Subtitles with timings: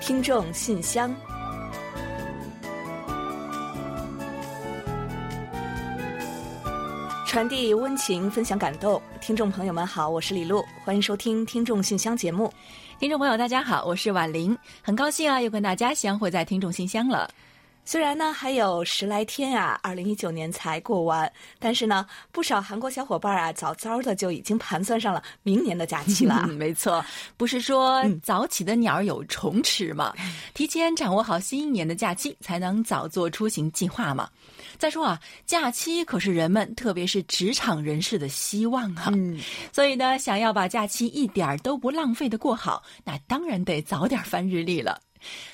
[0.00, 1.14] 听众信箱，
[7.26, 9.00] 传递温情，分享感动。
[9.20, 12.50] 听众朋友们好，我是李璐，欢迎收听《听众信箱》节目。
[12.98, 17.30] 听众朋友大家好，我是婉玲，很高兴啊，又跟大家相会在《听众信箱》了。
[17.84, 26.46] 虽然呢还有十来天啊，二零一九年才过完，但是呢，不少韩国小伙伴啊，早早的就已经盘算上了明年的假期了。
[26.56, 27.04] 没错，
[27.36, 30.14] 不是说早起的鸟有虫吃吗？
[30.54, 34.28] 提前掌握好新一年的假期，才能早做出行计划嘛。
[34.78, 39.10] 再说啊，假期可是人们，特别是职场人士的希望啊。
[39.12, 39.40] 嗯，
[39.72, 45.00] 所以呢，想要把假期一点都不浪费的过好，那当然得早点翻日历了。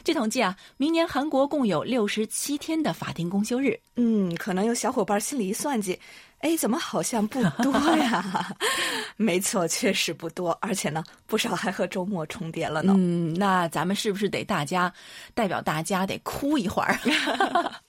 [0.04, 3.78] 据统计啊，明年韩国共有六十七天的法定公休日。
[3.96, 5.98] 嗯，可能有小伙伴心里一算计，
[6.40, 8.54] 哎，怎么好像不多呀？
[9.16, 12.94] 没错，确实不多，而且呢，不少还和周末重叠了呢。
[12.98, 14.92] 嗯，那咱们是不是得大家
[15.34, 16.98] 代表大家得哭一会儿？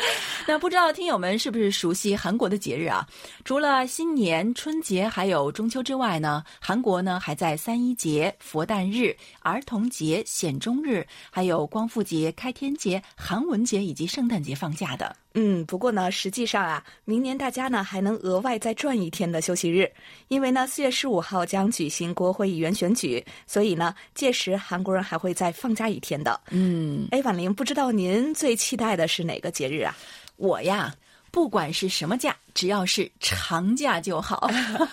[0.48, 3.06] 那不知道听友们是不是熟悉韩国的节日啊？
[3.44, 15.14] 除了新年、春节还有中秋之外呢，韩国呢还在三一节、佛诞日、儿童节、显忠日，还有光复节、开天节、韩文节以及圣诞节放假的。
[15.34, 19.90] 嗯，不过呢，实际上啊，明年大家呢还能额外再赚一天的休息日，
[20.28, 26.40] 因为呢四月十五号将举行国会议员选举，所以呢届时韩国人还会再放假一天的。
[26.50, 29.96] 嗯，哎，婉玲，不知道您最期待的是哪个节日啊？
[30.36, 30.92] 我呀，
[31.30, 34.50] 不管是什么假，只要是长假就好，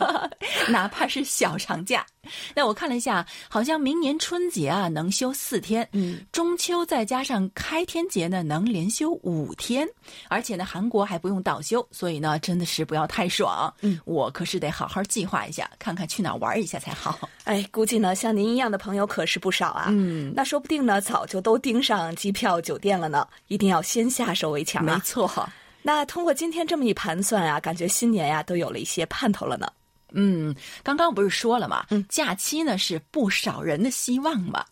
[0.70, 2.06] 哪怕是小长假。
[2.54, 9.88] 那我看了一下，好像明年春节啊能休四天，嗯，中秋再加上开天节呢，能连休五天，
[10.28, 13.74] 而且呢韩国还不用倒休，所以呢真的是不要太爽。
[13.82, 17.30] 嗯，我可是得好好计划一下，看看去哪玩一下才好。
[17.46, 19.88] 哎，估计呢像您一样的朋友可是不少啊。
[19.90, 24.96] 嗯，那说不定呢早就都盯上机票、酒店了呢，一定要先下手为强啊。
[24.96, 25.50] 没错。
[25.82, 29.72] 那通过今天这么一盘算啊，感觉新年呀都有了一些盼头了呢。
[30.12, 34.66] 嗯，刚刚不是说了嘛，嗯，假期呢是不少人的希望嘛。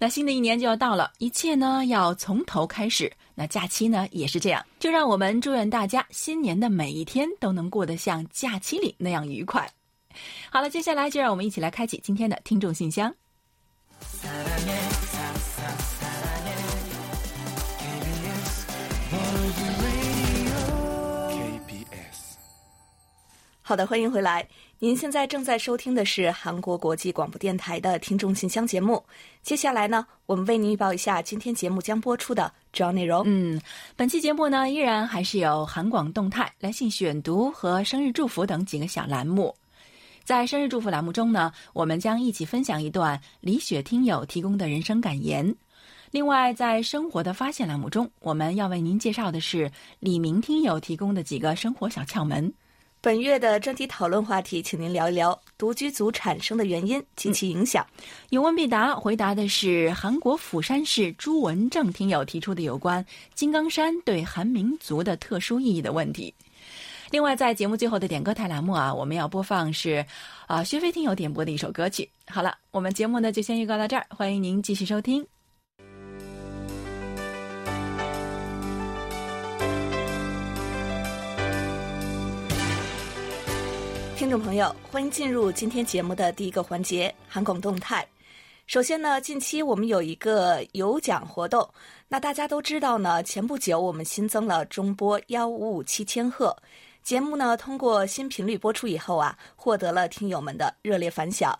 [0.00, 3.10] 那新的一年就要到了，一切呢要从头开始。
[3.36, 9.68] 那假期呢也是这样，就让我们祝愿大家新年的每一天都能过得像假期里那样愉快。
[10.50, 13.14] 好了，接下来就让我们一起来开启今天的听众信箱。
[23.70, 24.44] 好的，欢迎回来。
[24.80, 29.00] 您现在正在收听的是韩国国际广播电台的听众信箱节目。
[29.44, 33.22] 接下来呢，我们为您预报一下今天节目将播出的主要内容。
[33.26, 33.60] 嗯，
[33.94, 39.54] 本期节目呢，依然还是有韩广动态、来信选读和生日祝福等几个小栏目。
[40.24, 45.54] 在生日祝福栏目中呢，我们将一起分享一段李雪听友提供的人生感言。
[46.10, 49.70] 另外，在生活的发现栏目中，我们要为您介绍的是
[50.00, 52.52] 李明听友提供的几个生活小窍门。
[53.02, 57.86] 本月的专题讨论话题，请您聊一聊独居族产生的原因及其影响。
[58.28, 63.02] 有问必答，回答的是韩国釜山市朱文正听友提出的有关
[63.34, 66.34] 金刚山对韩民族的特殊意义的问题。
[67.10, 70.04] 另外，在节目最后的点歌台栏目啊，我们要播放是
[70.46, 72.06] 啊薛飞听友点播的一首歌曲。
[72.26, 75.26] 好了，我们节目呢就先预告到这儿，欢迎您继续收听。
[84.20, 88.06] 听众朋友，欢迎进入今天节目的第一个环节——韩广动态。
[88.66, 91.66] 首先呢，近期我们有一个有奖活动。
[92.06, 96.54] 那大家都知道呢，前不久我们新增了中波幺五五七千赫
[97.02, 101.58] 节目呢，通过新频率播出以后啊，获得了听友们的热烈反响。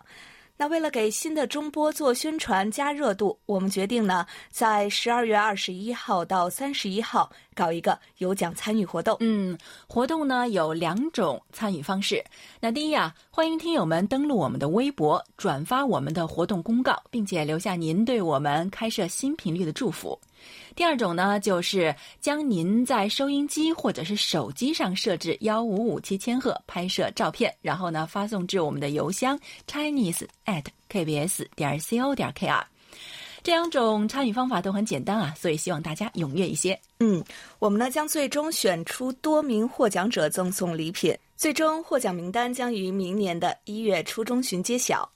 [0.61, 9.17] 那为了给新的中波做宣传加热度，我们决定呢，在十二月二十一号到三十一号搞一个有奖参与活动。
[9.21, 9.57] 嗯，
[9.87, 12.23] 活动呢有两种参与方式。
[12.59, 20.15] 那第一啊，欢迎听友们登录我们的微博，转发我们的活动公告，并且留下您对我们开设新频率的祝福。
[20.75, 32.63] 第二种呢，就是将您在收音机或者是手机上设置幺五五七千赫拍摄照片，然后呢发送至我们的邮箱 chinese at kbs 点 co 点 kr。
[33.43, 36.79] 这两种参与方法都很简单啊，所以希望大家踊跃一些。
[36.99, 37.23] 嗯，
[37.57, 45.11] 我们呢将最终选出多名获奖者赠送礼品，最终获奖名单将于明年的一月初中旬揭晓。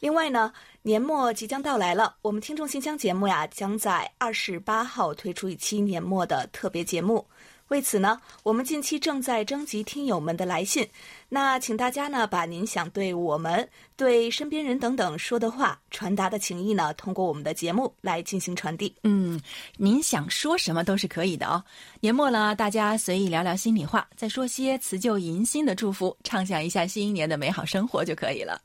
[0.00, 0.50] 另外呢，
[0.88, 7.22] 年末即将到来了，我们听众信箱节目呀，将在二十八号推出一期年末的特别节目。
[7.68, 10.88] 为此呢，我们近期正在征集听友们的来信。
[11.28, 18.94] 那请大家呢，把您想对我们、对身边人等等说的话、传达的情谊呢，通过我们的节目来进行传递。
[19.02, 19.38] 嗯，
[19.76, 21.62] 您想说什么都是可以的哦。
[22.00, 28.58] 年末了，大家随意聊聊心里话，再说些辞旧迎新的祝福，畅想一下新一年的美好生活就可以了。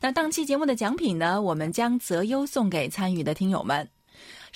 [0.00, 3.95] 那当期节目的奖品呢，我们将择优送给参与的听友们。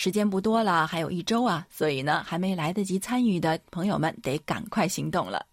[0.02, 5.44] 时间不多了，还有一周啊，所以呢，还没来得及参与的朋友们得赶快行动了。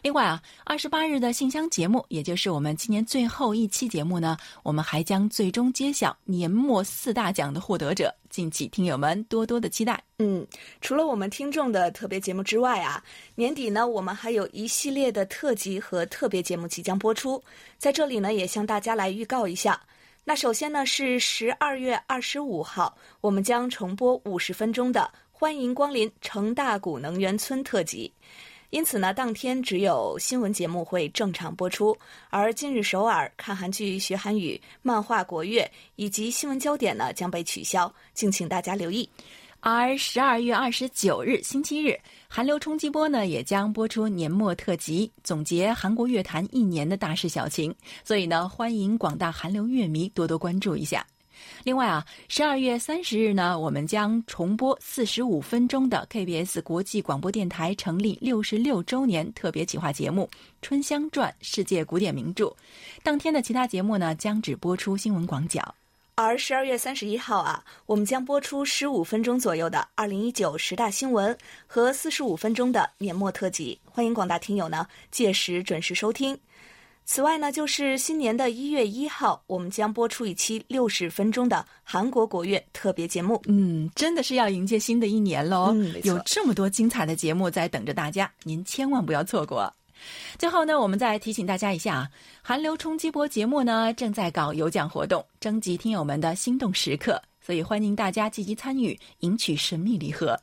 [0.00, 10.02] 另外啊，二十八日的信箱节目，也就是我们今年最后一期节目呢，我们还将最终揭晓年末四大奖的获得者，敬请听友们多多的期待。
[10.20, 10.46] 嗯，
[10.80, 13.04] 除了我们听众的特别节目之外啊，
[13.34, 17.44] 年底呢，我们还有一系列的特辑和特别节目即将播出，
[17.76, 19.78] 在这里呢，也向大家来预告一下。
[20.24, 25.00] 那首先呢，是十二月二十五号，我们将重播五十分钟的
[25.32, 28.12] 《欢迎光临成大谷能源村》特辑。
[28.70, 31.98] 因此呢，当天只有新闻节目会正常播出，
[32.30, 39.10] 而今日首尔看韩剧学韩语、漫画国乐以及新闻焦点呢将被取消，敬请大家留意。
[39.64, 47.72] 而十二月二十九日星期日，韩流冲击波呢也将播出年末特辑，总结韩国乐坛一年的大事小情。
[48.02, 51.06] 所以呢，欢迎广大韩流乐迷多多关注一下。
[51.62, 60.28] 另外啊，十二月三十日呢，我们将重播四十五分钟的 KBS 国际广播电台成立六十六周年特别企划节目
[60.60, 62.46] 《春香传：世界古典名著》。
[63.04, 65.72] 当天的其他节目呢，将只播出新闻广角。
[66.14, 71.36] 而十二月三十一号啊，我们将播出十五分钟左右的二零一九十大新闻
[71.66, 76.38] 和四十五分钟的年末特辑，欢迎广大听友呢届时准时收听。
[77.04, 83.42] 此外呢，就是新年的一月一号，我们将播出一期六十分钟的韩国国乐特别节目。
[83.46, 85.72] 嗯，真的是要迎接新的一年喽！
[85.74, 89.72] 嗯，有这么多精彩的节目在等着大家，您千万不要错过。
[90.38, 92.10] 最后呢，我们再提醒大家一下啊，
[92.42, 100.38] 韩流冲击波节目呢正在搞有奖活动，征集听友们的心动时刻，所以欢迎大家积极参与，赢取神秘礼盒。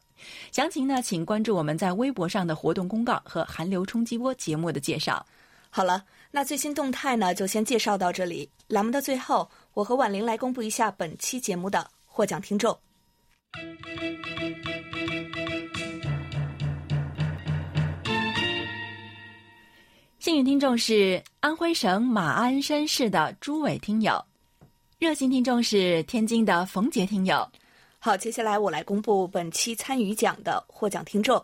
[0.51, 5.25] 详情呢，请关注我们在微博上的活动公告和韩流冲击波节目的介绍。
[5.69, 8.49] 好了，那最新动态呢就先介绍到这里。
[8.67, 12.77] 栏目的最后，我和婉玲来公布一下本期节目的获奖听众。
[20.19, 24.21] 幸运听众是安徽省马鞍山市的朱伟听友，
[24.97, 27.49] 热心听众是天津的冯杰听友。
[27.99, 31.41] 好，接下来我来公布本期参与奖的获奖听众，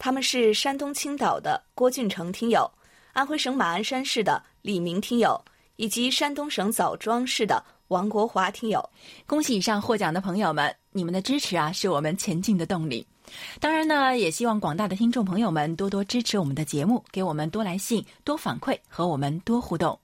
[0.00, 2.68] 他们是山东青岛的郭俊成听友、
[3.12, 5.40] 安徽省马鞍山市的李明听友，
[5.76, 8.84] 以及山东省枣庄市的王国华听友。
[9.26, 13.06] 恭喜以上获奖的朋友们，你们的支持啊，是我们前进的动力。
[13.60, 19.98] 当然呢，也希望广大的听众朋友们多多支持我们的节目，给我们多来信、多反馈，和我们多互动。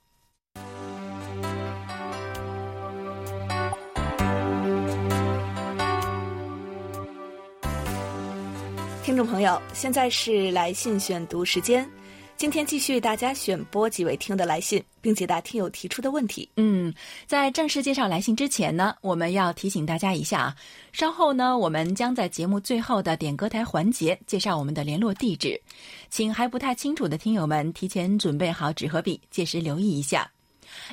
[9.03, 11.89] 听众朋友，现在是来信选读时间。
[12.37, 16.49] 今天继续为大家选播几位听友的来信，并解答听友提出的问题。
[16.57, 16.93] 嗯，
[17.27, 20.57] 在正式介绍来信之前呢，我们要提醒大家一下啊，
[20.93, 25.59] 稍后呢，我们将在节目最后的点歌台环节介绍我们的联络地址，
[26.11, 30.31] 请还不太清楚的听友们提前准备好纸和笔，届时留意一下。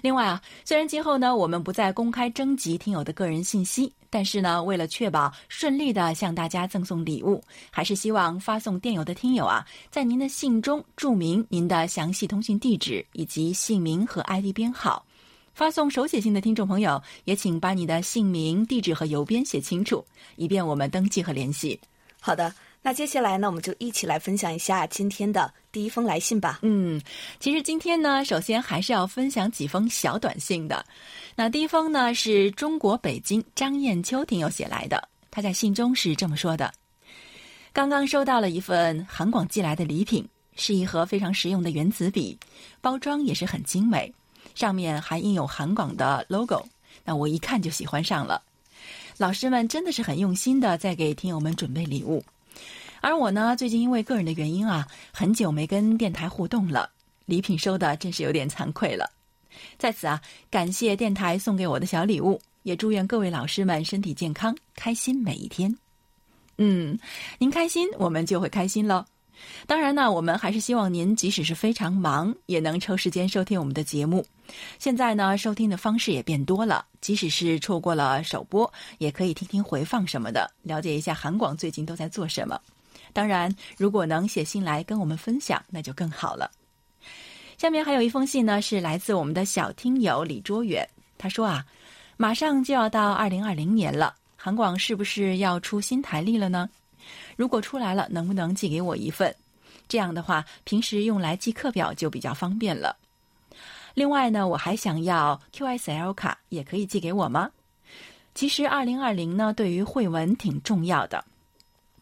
[0.02, 3.92] 另外啊，虽然今后呢，我们不再公开征集听友的个人信息。
[4.14, 15.06] 但是呢，为了确保顺利的向大家赠送礼物，还是希望发送电邮的听友啊，在您的信中注明您的详细通讯地址以及姓名和 ID 编号。
[15.54, 20.04] 发送手写信的听众朋友，也请把你的姓名、地址和邮编写清楚，
[20.36, 21.80] 以便我们登记和联系。
[22.20, 22.54] 好的。
[22.84, 26.60] 那接下来呢，我们就一起来分享一下今天的第一封来信吧。
[26.64, 27.00] 嗯，
[27.40, 30.84] 其实今天呢，首先还是要分享几封小短信的。
[31.36, 36.74] 那第一封呢，是中国北京张艳秋听友写来的，他在信中是这么说的：
[37.72, 42.36] 刚刚收到了一份韩广寄来的礼品，是一盒非常实用的原子笔，
[42.82, 44.12] 包装也是很精美，
[44.56, 46.66] 上面还印有韩广的 logo。
[47.06, 48.42] 那我一看就喜欢上了。
[49.18, 52.24] 老师们真的是很用心的在给听友们准备礼物。
[53.02, 56.90] 而我呢，最近因为个人的原因啊，很久没跟电台互动了，
[57.26, 59.10] 礼品收的真是有点惭愧了。
[59.78, 65.76] 在此啊，感谢电台送给我的小礼物，也祝愿各位老师们身体健康，开心每一天。
[66.58, 66.98] 嗯，
[67.40, 69.04] 您开心，我们就会开心喽。
[69.68, 74.26] 当然呢，我们还是希望您即使是非常忙，也能抽时间收听我们的节目。
[74.80, 82.60] 现在呢，收听的方式也变多了，即使是错过了首播，也可以听听回放什么的，了解一下韩广最近都在做什么。
[83.14, 86.50] 当然，如果能写信来跟我们分享，那就更好了。
[87.58, 90.88] 下面还有一封信呢，是来自我们的小听友李卓远。
[91.18, 91.66] 他说啊，
[92.18, 96.70] 马上就要到二零二零年了，韩广是不是要出新台历了呢？
[97.42, 99.34] 如果出来了，能不能寄给我一份？
[99.88, 102.96] 这样的话，平时用来记课表就比较方便了。
[103.96, 107.50] 另外呢，我还想要 QSL 卡，也可以寄给我吗？
[108.36, 111.26] 其实二零二零呢，对于慧文挺重要的。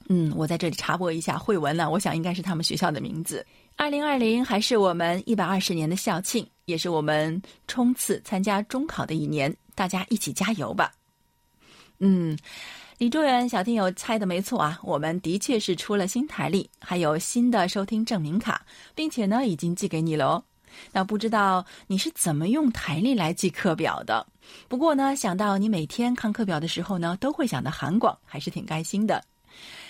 [0.09, 3.47] 嗯，我在这里插播一下，慧文呢，我想应该是他们学校的名字。
[3.77, 10.91] 二零二零还是我们一百二十年的校庆，也是我们冲刺参加中考的一年，大家一起加油吧。
[11.99, 12.37] 嗯，
[12.99, 18.61] 李卓远小听友猜的没错啊，我们的确是出了新台历，还有新的收听证明卡，
[18.93, 20.43] 并且呢，已经寄给你了哦。
[20.91, 24.27] 那不知道你是怎么用台历来记课表的？
[24.67, 29.23] 不过呢，想到你每天看课表的时候呢，都会想到韩广，还是挺开心的。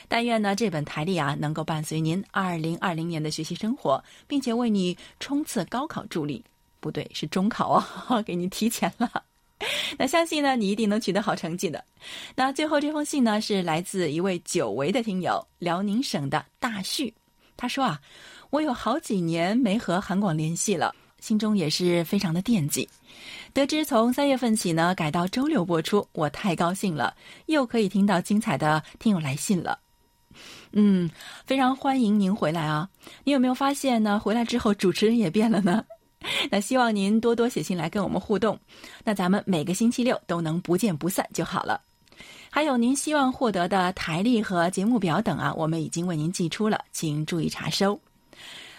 [0.08, 6.46] 但愿呢，这本台历啊，能够伴随您二零二零年的学习生活，并且为你冲刺高考助力。
[6.80, 9.24] 不对，是中考哦， 给你提前了。
[9.98, 11.84] 那相信呢，你一定能取得好成绩的。
[12.36, 17.14] 那最后这封信呢，是来自一位久违的听友，辽宁省的大旭。
[17.58, 18.00] 他说啊，
[18.52, 22.88] 我有好几年没和韩广联系了，心中也是非常的惦记。
[23.52, 27.14] 得知从三月份起呢，改到周六播出，我太高兴了，
[27.48, 29.80] 又可以听到精彩的听友来信了。
[30.72, 31.10] 嗯，
[31.46, 32.88] 非常欢迎您回来啊！
[33.26, 34.18] 你有没有发现呢？
[34.20, 35.84] 回来之后主持人也变了呢？
[36.52, 38.60] 那希望您多多写信来跟我们互动，
[39.04, 41.82] 那咱们每个星期六都能不见不散就好了。
[42.50, 48.00] 还有您希望获得的台历和节目表等啊，我们已经为您寄出了，请注意查收。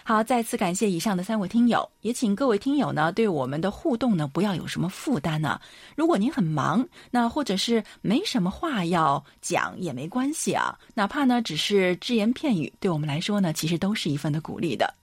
[0.03, 5.59] 好，再次感谢以上的三位听友，也请各位听友呢对我们的互动呢不要有什么负担呢。
[5.95, 14.93] 如果您很忙，那或者是没什么话要讲也没关系啊，哪怕呢只是只言片语，对我们来说呢其实都是一份的鼓励的。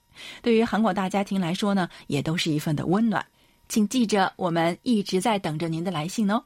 [0.41, 3.25] 对于韩国大家庭来说呢，也都是一份的温暖。
[3.67, 6.43] 请记着，我们一直在等着您的来信哦。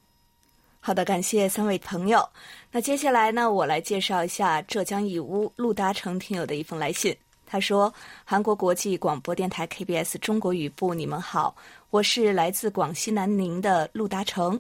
[0.79, 2.27] 好的，感谢三位朋友。
[2.71, 7.15] 那接下来呢，我来介绍一下浙江义乌陆达成听友的一封来信。
[7.45, 7.93] 他说
[8.25, 11.55] ：“韩国国际广播电台 KBS 中国语部，你们好，
[11.91, 14.59] 我是来自广西南宁的陆达成，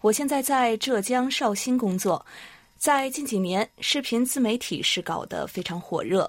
[0.00, 2.26] 我现在在浙江绍兴工作。
[2.76, 6.28] 在近几年，视频自媒体是搞得非常火热，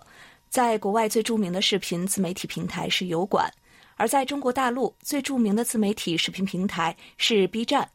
[0.54, 3.52] 在国外最著名的视频自媒体平台是油管，
[3.96, 7.90] 而在中国大陆最著名的自媒体视频平台是 B 站。”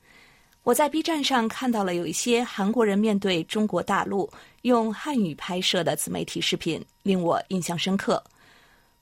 [0.65, 4.29] 我在 B 站上看到了有一些韩国人面对中国大陆
[4.63, 8.21] 用汉语拍摄的自媒体视频，令我印象深刻。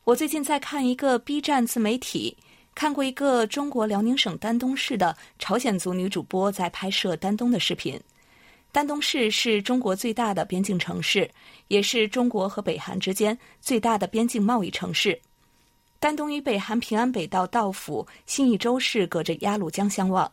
[0.05, 2.37] 我最近在看一个 B 站自媒体，
[2.75, 7.99] 看过一个中国辽宁省丹东市的朝鲜族女主播在拍摄丹东的视频。
[8.73, 11.31] 丹东市是中国最大的边境城市，
[11.69, 15.19] 也是中国和北韩之间最大的边境贸易城市。
[15.99, 20.31] 丹东与北韩平安北道道府新义州市隔着鸭绿江相望。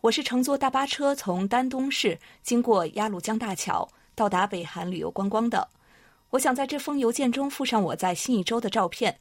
[0.00, 5.68] 我是乘坐大巴车从丹东市经过鸭绿江大桥到达北韩旅游观光的。
[6.30, 9.18] 我想在这封邮件中附上我在新义州的照片。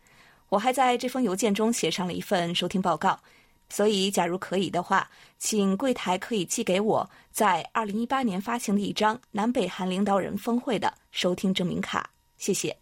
[0.50, 3.20] 我还在这封邮件中写上了一份收听报告。
[3.70, 12.10] 所以，假如可以的话，请柜台可以寄给我在二零一八年发行的一张南北韩领导人峰会的收听证明卡。
[12.38, 12.76] 谢谢。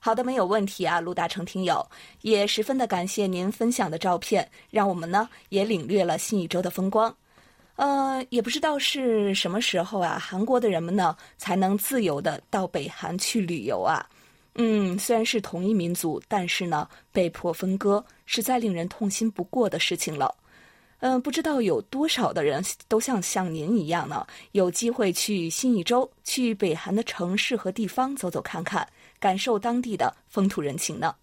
[0.00, 1.86] 好的，没有问题啊，陆大成听友，
[2.22, 7.14] 也十分的感谢您分享的照片，让我们呢也领略了新一周的风光。
[7.76, 14.04] 呃，也不知道是什么时候啊，韩国的人们呢才能自由的到北韩去旅游啊？
[14.60, 20.34] 嗯，虽然是同一民族，但是呢被迫分割，实在令人痛心不过的事情了。
[20.98, 28.86] 嗯，不知道有多少的人都像像您一样呢，有机会去新一周，去北韩的城市和地方走走看看。
[29.20, 31.14] 感受当地的风土人情呢？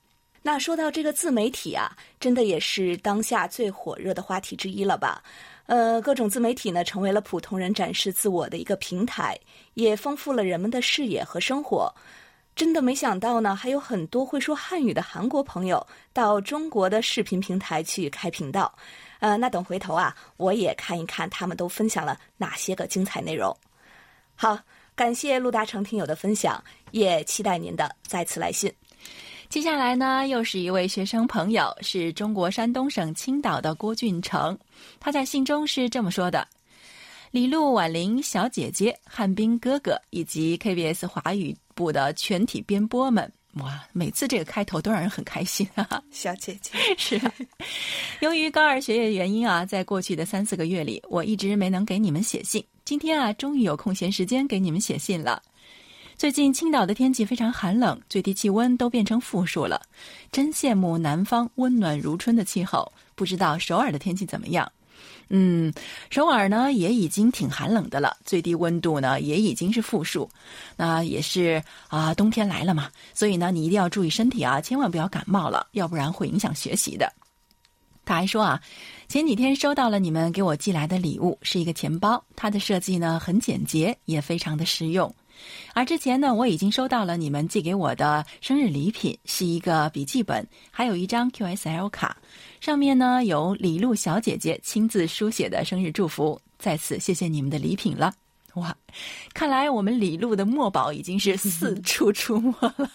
[0.42, 5.22] 那说到这个自媒体啊，真的也是当下最火热的话题之一了吧？
[5.66, 9.38] 呃，各种自媒体呢，成为了普通人展示自我的一个平台，
[9.74, 11.94] 也丰富了人们的视野和生活。
[12.56, 18.74] 真的没想到呢，还有很多会说汉语的韩国朋友到中国的视频平台去开频道。
[19.20, 23.56] 呃，那等回头啊，我也看一看他们都分享了哪些个精彩内容。
[24.36, 24.58] 好。
[24.98, 28.74] 感谢陆达成听友的分享，也期待您的再次来信。
[29.50, 34.58] 接下来呢，又是一位学生朋友，是中国山东省青岛的郭俊成。
[34.98, 36.48] 他在信中是这么说的
[37.30, 46.02] ：“李璐、婉玲小姐姐、汉斌哥哥以及 KBS 华语部的全体编播们，哇，每次这个开头都让人很开心啊！
[46.10, 47.22] 小姐姐 是。
[48.22, 55.42] 由于高二学业原因啊，在过去的三四个月里，我一直没能给你们写信。”今天啊，终于有空闲时间给你们写信了。
[56.18, 59.82] 最近青岛的天气非常寒冷，最低气温都变成负数了，
[60.32, 62.90] 真羡慕南方温暖如春的气候。
[63.16, 64.72] 不知道首尔的天气怎么样？
[65.30, 65.74] 嗯，
[66.10, 70.30] 首尔呢也已经挺寒冷的了，最低温度呢也已经是负数，
[70.78, 77.12] 那也是啊，冬天来了嘛，所以呢你一定要注意身体啊，千万不要感冒了，要不然会影响学习的。
[78.06, 78.62] 他还说啊，
[79.08, 85.12] 前几天收到了你们给我寄来的礼物，是一个钱包，它的设计呢很简洁，也非常的实用。
[85.74, 92.18] 而之前呢，我已经收到了你们寄给我的生日礼品，是一个笔记本，还有一张 QSL 卡，
[92.62, 96.40] 上面呢有李璐小姐姐亲自书写的生日祝福。
[96.58, 98.14] 在此谢谢你们的礼品了。
[98.56, 98.74] 哇，
[99.34, 102.94] 看来我们李璐的墨宝已经是四 处出没了，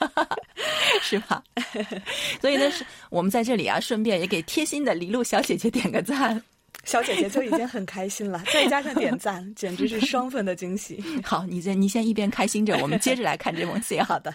[1.03, 1.45] 是吧？
[2.41, 6.43] 所以呢，是我们在这里啊，顺便也给贴心的李璐小姐姐点个赞。
[6.85, 11.03] 小姐姐就已经很开心了， 再加上点赞，简直是双份的惊喜。
[11.23, 14.03] 好，你先你先一边开心着，我们接着来看这封信。
[14.05, 14.35] 好的，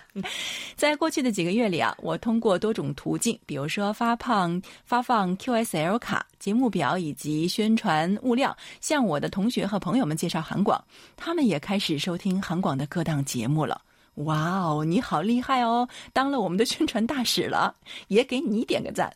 [0.76, 10.82] 在过去的几个月里啊，我通过多种途径，比如说发放发放 QSL 卡、节目表以及宣传物料，向我的同学和朋友们介绍韩广，
[11.18, 13.82] 他们也开始收听韩广的各档节目了。
[14.16, 17.76] 哇哦，你好厉害哦，当了我们的宣传大使了，
[18.08, 19.12] 也给你点个赞。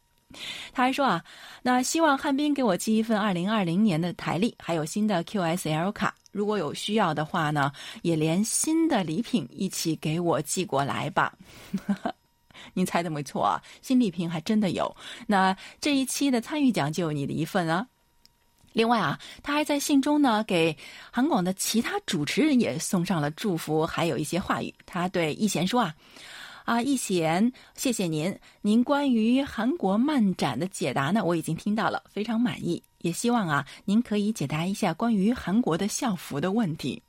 [0.73, 1.23] 他还说啊，
[1.61, 11.33] 那希望汉斌给我寄一份二零二零年的台历，还有新的 QSL 卡，如果有需要的话呢，也连新的礼品一起给我寄过来吧。
[12.73, 14.95] 您猜的没错啊，新礼品还真的有。
[15.27, 17.87] 那这一期的参与奖就有你的一份啊。
[18.73, 20.77] 另外啊，他还在信中呢，给
[21.09, 24.73] 韩广的其他主持人也送上了祝福，还有一些话语。
[24.85, 25.95] 他对易贤说啊。
[26.69, 28.37] 啊，易贤，谢谢您。
[28.61, 32.83] 您关于韩国漫展的解答呢，我已经听到了，非常满意。
[32.99, 37.01] 也希望啊，您可以解答一下关于韩国的校服的问题。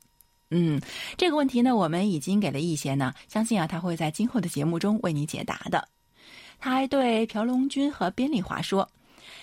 [0.49, 0.81] 嗯，
[1.15, 5.87] 这个问题呢，我们已经给了易贤呢，相信啊，他会在今后的节目中为你解答的。
[6.57, 8.89] 他还对朴龙君和边丽华说，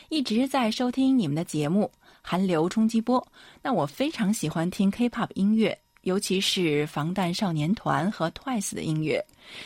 [0.09, 3.21] 一直在收听你们的节目《韩流冲击波》，
[3.63, 5.79] 那我非常喜欢听 K-pop 音乐。
[6.03, 9.23] 尤其是防弹少年团和 Twice 的音乐，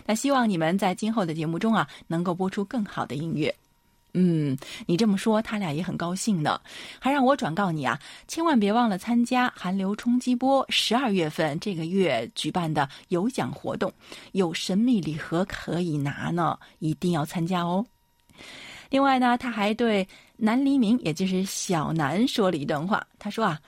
[0.07, 3.55] 那希望你们在今后的节目中啊，能够播出更好的音乐。
[4.14, 6.61] 嗯，你这么说，他俩也很高兴呢，
[6.99, 13.92] 还让我转告你啊，千万别忘了参加韩流冲击波十二月份这个月举办的有奖活动，
[14.33, 17.87] 有神秘礼盒可以拿呢，一定要参加哦。
[18.90, 23.61] 另外呢，他还对南黎明，也就是小南说了一段话，他说啊。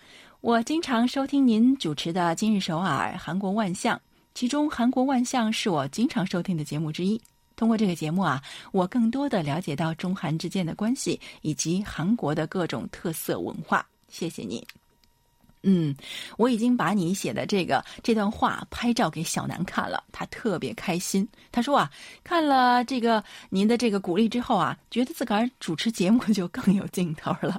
[0.44, 3.96] 我经常收听您主持的《今日首尔》《韩国万象》，
[4.35, 7.18] 其中《韩国万象》是我经常收听的节目之一。
[7.57, 13.87] 通过这个节目啊，我更多的了解到中韩之间的关系以及韩国的各种特色文化。
[14.11, 14.62] 谢谢你。
[15.62, 15.96] 嗯，
[16.37, 21.26] 我已经把你写的这个这段话拍照给小南看了，他特别开心。
[21.50, 21.90] 他说啊，
[22.22, 27.59] 看了这个您的这个鼓励之后啊，觉得自个儿主持节目就更有劲头了。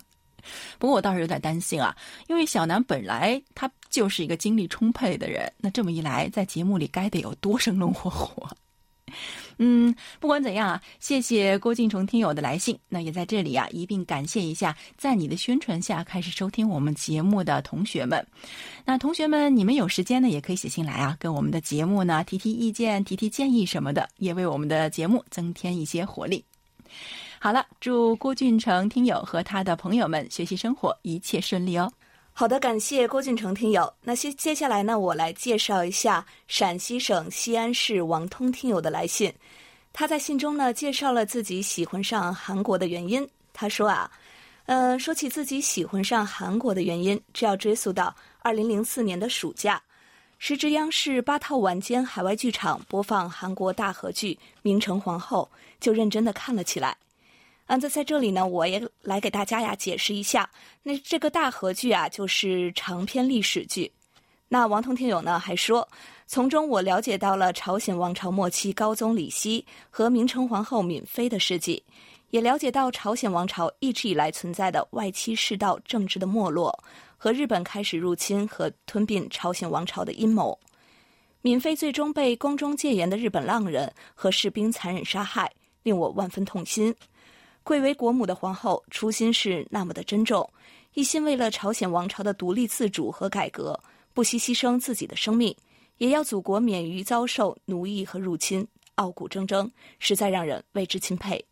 [0.78, 1.96] 不过我倒是有点担心啊，
[2.28, 8.46] 因为小南本来他就是一个精力充沛的人，那这么一来，在节目里该得有多生龙活虎。
[9.58, 18.26] 嗯，不管怎样啊，谢谢郭敬崇听友的来信，那也在这里啊一并感谢一下，在你的宣传下开始收听我们节目的同学们。
[18.84, 26.44] 那同学们，你们有时间呢，也可以写信来啊，跟我们的节目呢提提意见、提提建议什么的，也为我们的节目增添一些活力。
[27.40, 31.92] 好了，祝郭俊成听友和他的朋友们学习生活一切顺利哦。
[32.34, 33.92] 好的，感谢郭俊成听友。
[34.02, 39.34] 那接接下来呢，我来介绍一下陕西省西安市王通听友的来信。
[39.94, 43.26] 他在信中呢，介绍了自己喜欢上韩国的原因。
[43.54, 44.12] 他说啊，
[44.66, 49.82] 呃，说起自己喜欢上韩国的原因，这要追溯到二零零四年的暑假，
[50.40, 56.98] 时值央视八套晚间海外剧场播放韩国大合剧《明成皇后》，就认真的看了起来。
[57.68, 60.50] 嗯，在在这里呢，我也来给大家呀解释一下。
[60.84, 63.92] 那这个大合剧啊，就是长篇历史剧。
[64.48, 65.88] 那王彤听友呢还说，
[66.28, 71.84] 从中我了解到了朝鲜王朝末期高宗李熙和明成皇后敏妃的事迹，
[72.30, 76.84] 也了解到朝鲜王朝一直以来存在的外戚世道政治的没落
[77.18, 80.58] 和日本开始入侵和吞并朝鲜王朝的阴谋。
[81.42, 85.52] 敏妃最终被宫中戒严的日本浪人和士兵残忍杀害，
[85.82, 86.94] 令我万分痛心。
[87.66, 90.48] 贵为国母的皇后，初心是那么的珍重，
[90.94, 93.78] 一心为了朝鲜王朝的独立自主和改革，
[94.14, 95.54] 不惜牺牲自己的生命，
[95.98, 101.44] 也要祖国免于遭受奴役和入侵，傲骨铮铮，实在让人为之钦佩。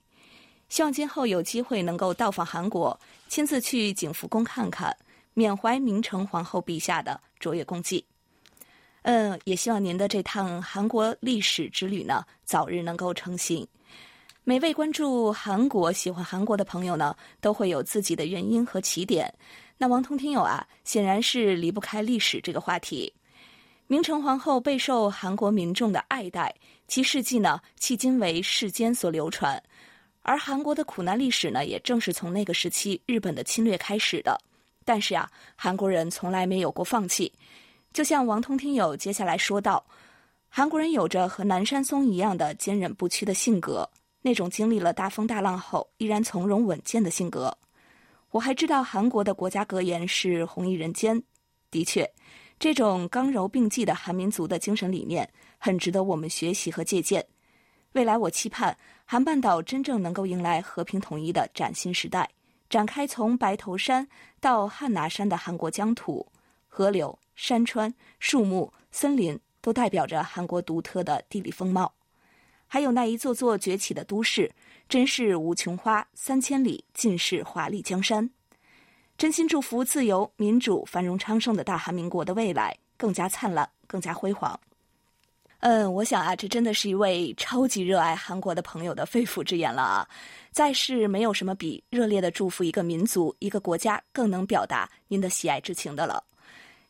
[0.70, 2.96] 希望今后有机会能够到访韩国，
[3.28, 4.96] 亲自去景福宫看看，
[5.34, 8.06] 缅怀明成皇后陛下的卓越功绩。
[9.02, 13.68] 嗯，也希望您的这趟韩国历史之旅呢，早日能够成行。
[14.46, 19.34] 每位关注韩国、喜欢韩国的朋友呢，都会有自己的原因和起点。
[19.78, 23.14] 那王通听友啊，显然是离不开历史这个话题。
[23.88, 26.54] 明成皇后备受韩国民众的爱戴，
[26.90, 29.62] 其事迹呢，迄今为世间所流传。
[30.24, 34.38] 而韩国的苦难历史呢，也正是从那个时期日本的侵略开始的。
[34.84, 37.32] 但是呀，韩国人从来没有过放弃。
[37.94, 39.86] 就像王通听友接下来说到，
[40.50, 43.90] 韩国人有着和南山松一样的坚韧不屈的性格，
[44.24, 47.56] 那种经历了大风大浪后依然从容稳健的性格。
[48.32, 51.22] 我还知道韩国的国家格言是“弘毅人间”。
[51.70, 52.12] 的确，
[52.58, 57.24] 这种刚柔并济的韩民族的精神理念很值得我们学习和借鉴。
[57.92, 62.28] 未来，我期盼韩半岛真正能够迎来和平统一的崭新时代，
[62.70, 64.08] 展开从白头山
[64.40, 66.26] 到汉拿山的韩国疆土，
[66.68, 67.20] 河流。
[67.36, 71.92] 山川、树木、森林都代表着韩国独特的地理风貌，
[72.74, 74.52] 还有那一座座崛起的都市，
[74.90, 78.28] 真是无穷花三千里，尽是华丽江山。
[79.16, 84.60] 真心祝福自由、民主、繁荣昌盛的大韩民国的未来更加灿烂、更加辉煌。
[85.60, 90.10] 嗯，我想啊，这真的是一位超级热爱韩国的朋友的肺腑之言了啊！
[90.50, 96.24] 在世没有什么比热烈的祝福一个民族、一个国家更能表达您的喜爱之情的了。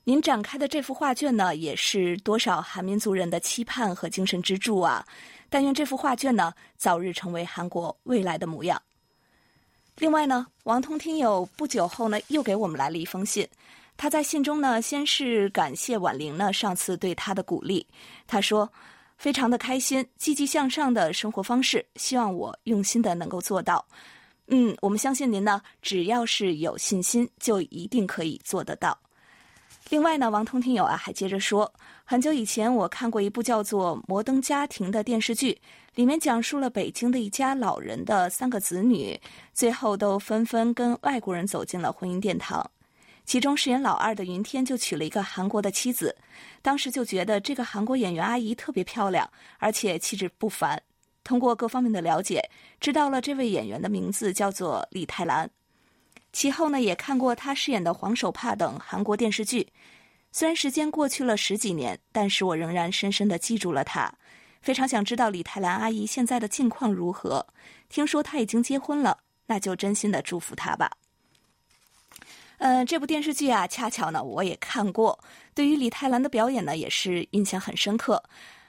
[0.06, 5.06] 您展开的这幅画卷呢，也是多少韩民族人的期盼和精神支柱啊！
[5.54, 8.82] 但愿这幅画卷呢，早日成为韩国未来的模样。
[9.98, 13.48] 另外呢，王通听友不久后呢，又给我们来了一封信。
[13.96, 17.86] 他在信中呢，先是感谢婉玲呢上次对他的鼓励，
[18.26, 18.68] 他说
[19.20, 23.86] 非常的开心，积极向上的生活方式，希望我用心的能够做到。
[24.48, 28.98] 嗯，我们相信您呢，只要是有信心，就一定可以做得到。
[29.90, 31.72] 另外呢，王通听友啊还接着说，
[32.14, 35.60] 很久以前我看过一部叫做《摩登家庭》的电视剧，
[35.96, 39.20] 里面讲述了北京的一家老人的三个子女，
[39.52, 42.70] 最后都纷纷跟外国人走进了婚姻殿堂。
[43.26, 46.16] 其中饰演老二的云天就娶了一个韩国的妻子，
[46.62, 50.80] 当时就觉得这个韩国演员阿姨特别漂亮，而且气质不凡。
[51.24, 52.48] 通过各方面的了解，
[52.80, 55.50] 知道了这位演员的名字叫做李泰兰。
[56.32, 59.68] 其后呢，也看过他饰演的《黄手帕》等韩国电视剧。
[60.36, 64.12] 虽然时间过去了十几年，但是我仍然深深的记住了他。
[64.64, 67.46] 非常想知道李泰兰阿姨现在的近况如何。
[67.88, 69.16] 听说她已经结婚了，
[69.46, 70.90] 那就真心的祝福她吧。
[72.58, 75.20] 嗯，这部电视剧啊，恰巧呢我也看过。
[75.54, 78.24] 对于李泰兰的表演呢，也是印象很深刻。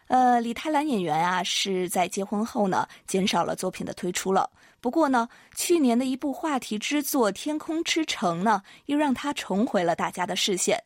[0.09, 4.50] 呃，李泰兰演员啊，是在结婚后呢，减少了作品的推出了。
[4.83, 10.79] 不过呢，去年的一部话题之作《天空之城》呢，又让他重回了大家的视线。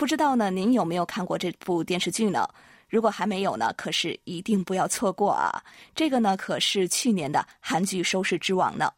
[0.00, 2.48] 不知道呢，您有没有看过这部电视剧呢？
[2.88, 5.62] 如果还没有呢，可是一定不要错过啊！
[5.94, 8.90] 这个呢，可是去年的韩剧收视之王呢。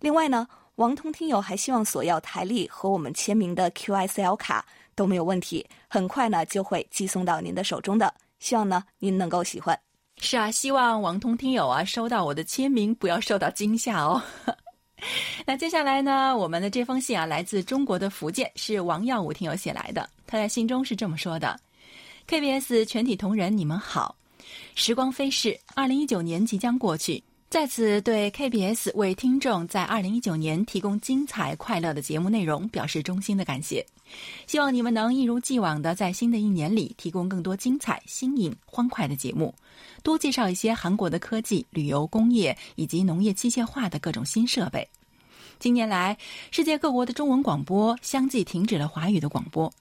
[0.00, 8.12] 另外呢，王通听友还希望索要台历和我们签名的 QSL 卡都没有问题，很快呢就会寄送到您的手中的。
[8.40, 9.78] 希望呢您能够喜欢。
[10.16, 14.20] 是啊，希望王通听友啊收到我的签名，不要受到惊吓哦。
[15.46, 20.08] 那接下来呢，我们的这封信啊，来自中国的福建，是王耀武听友写来的。
[20.26, 21.58] 他在信中是这么说的
[22.28, 24.14] ：“KBS 全体同仁，你们好！
[24.74, 33.84] 时光飞逝，二零一九年即将过去，在此对 KBS 为听众在二零一九年提供精彩快乐的节目内容表示衷心的感谢。
[34.46, 39.54] 希望你们能一如既往的在新的一年里提供更多精彩、新颖、欢快的节目。”
[40.04, 44.86] 多介绍一些韩国的科技、旅游、工业以及农业机械化的各种新设备。
[45.58, 46.18] 近年来，
[46.50, 49.72] 世界各国的中文广播相继停止了华语的广播，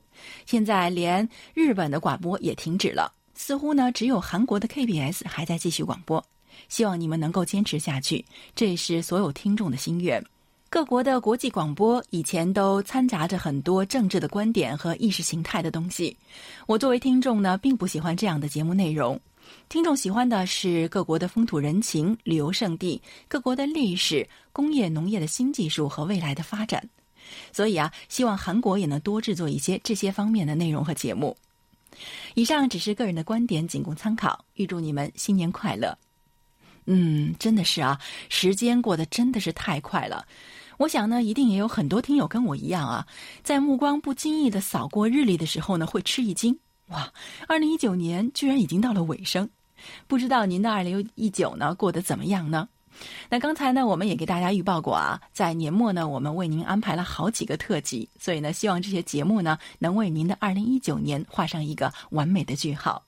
[0.46, 3.12] 现在连日本的广播也停止了。
[3.36, 6.24] 似乎呢，只有韩国的 KBS 还在继续广播。
[6.70, 8.24] 希望你们能够坚持下去，
[8.56, 10.24] 这也是所有听众的心愿。
[10.70, 16.16] 各国的国际广播以前都掺杂着很多政治的观点和意识形态的东西。
[16.66, 19.20] 我作为听众呢，并不喜欢这样的节目内容。
[19.70, 26.86] 听众喜欢的是各国的风土人情、旅游胜地、各国的历史、工业、农业的新技术和未来的发展，
[27.54, 31.36] 所以啊，希望韩国也能多制作一些这些方面的内容和节目。
[32.36, 34.44] 以上只是个人的观点，仅供参考。
[34.56, 35.98] 预祝你们新年快乐！
[36.88, 40.26] 嗯，真的是啊，时间过得真的是太快了。
[40.78, 43.06] 我想呢，一定也有很多听友跟我一样啊，
[43.44, 46.58] 在目光不经意的扫过日历的时候呢，会吃一惊。
[46.88, 47.12] 哇，
[47.48, 49.50] 二零一九年居然已经到了尾声，
[50.08, 52.70] 不知道您的二零一九呢过得怎么样呢？
[53.30, 63.04] 那刚才呢，我们也给大家预报过啊，在年末呢，我们为您安排了好几个特辑，所以呢，希望这些节目呢，能为您的二零一九年画上一个完美的句号。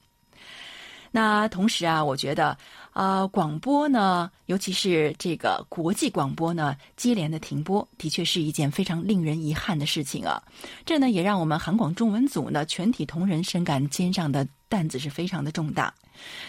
[1.12, 2.58] 那同时啊，我觉得，
[2.94, 10.42] 呃，广播呢，尤其是这个国际广播呢，接连的停播，的确是一件非常令人遗憾的事情啊。
[10.86, 15.94] 这呢，也让我们韩广中文组呢，全体同仁深感肩上的担子是非常的重大。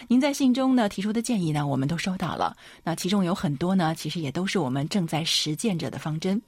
[0.07, 2.55] 您在信中呢提出的建议呢，我们都收到了。
[2.83, 6.41] 那其中有很多呢，其实也都是我们正在实践着的方针。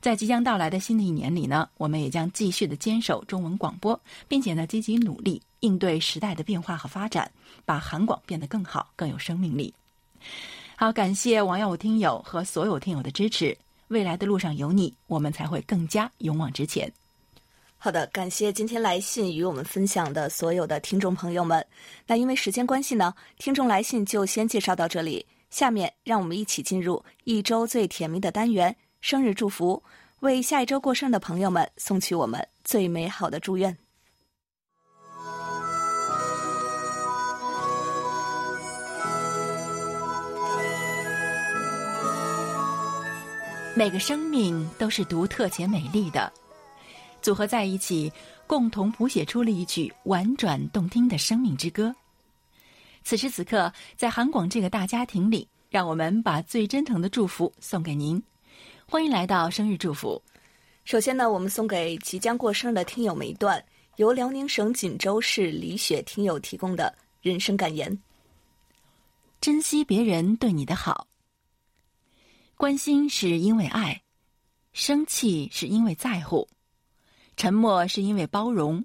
[0.00, 5.42] 在即将到来的新的一年里呢，我们也将继续的坚守中文广播，并且呢，积极努力。
[5.64, 7.30] 应对时代的变化和发展，
[7.64, 9.72] 把韩广变得更好、更有生命力。
[10.76, 13.56] 好，感谢网友听友和所有听友的支持。
[13.88, 16.92] 未来的路上有你，我们才会更加勇往直前。
[17.78, 21.64] 好的，感谢今天来信与我们分享的所有的听众朋友们。
[22.06, 25.24] 那因为时间关系呢，听众来信就先介绍到这里。
[25.48, 29.82] 下面让我们一起进入一周最甜蜜的单元——生日祝福，
[30.20, 33.76] 为下一周过生的朋友们送去我们最美好的祝愿。
[43.76, 46.32] 每个生命都是独特且美丽的，
[47.20, 48.10] 组合在一起，
[48.46, 51.92] 共同谱写出了一曲婉转动听的生命之歌。
[53.02, 58.22] 此时此刻，在韩广这个大家庭里，让我们把最真诚的祝福送给您。
[58.86, 60.22] 欢迎来到生日祝福。
[60.84, 63.62] 首先呢，我们送给即将过生日的听友们一段
[63.96, 67.98] 由辽宁省锦州市李雪听友提供的人生感言：
[69.40, 71.08] 珍惜别人对你的好。
[72.56, 74.02] 关心是因为爱，
[74.72, 76.48] 生气是因为在乎，
[77.36, 78.84] 沉默是因为包容，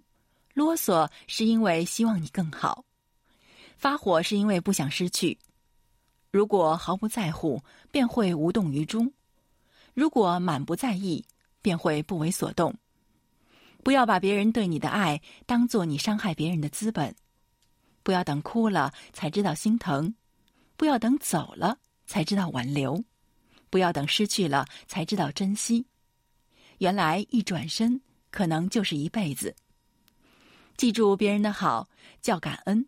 [0.55, 2.83] 啰嗦是因为希望你更好，
[3.77, 5.37] 发火是因为不想失去。
[6.31, 9.11] 如果毫不在乎，便会无动于衷；
[9.93, 11.23] 如果满不在意，
[11.61, 12.75] 便会不为所动。
[13.83, 17.15] 不要把别人对你的爱当做你伤害别人的资本，
[18.01, 20.15] 不要等哭了才知道心疼，
[20.75, 21.77] 不要等走了
[22.07, 23.03] 才知道挽留。
[23.69, 25.85] 不要等失去了才知道珍惜，
[26.79, 28.01] 原来一转身
[28.31, 29.55] 可能就是一辈子。
[30.77, 31.89] 记住别人的好
[32.21, 32.87] 叫感恩，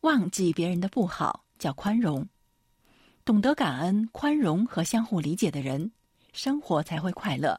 [0.00, 2.28] 忘记别人的不好叫宽容。
[3.24, 5.92] 懂得感恩、宽容和相互理解的人，
[6.32, 7.58] 生活才会快乐。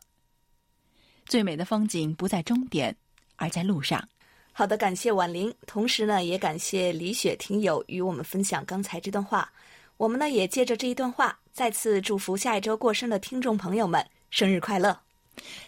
[1.25, 2.95] 最美的风景不在终点，
[3.37, 4.09] 而在路上。
[4.51, 9.53] 好的，感谢婉玲，同时呢，也感谢李雪听友与我们分享刚才这段话。
[9.95, 11.39] 我们呢，也借着这一段话。
[11.53, 14.97] 再次祝福下一周过生的听众朋友们生日快乐！